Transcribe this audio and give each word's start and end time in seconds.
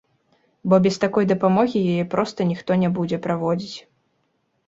Бо 0.71 0.75
без 0.85 0.95
такой 1.03 1.27
дапамогі 1.31 1.81
яе 1.93 2.05
проста 2.15 2.47
ніхто 2.51 2.71
не 2.85 2.89
будзе 2.95 3.17
праводзіць. 3.27 3.77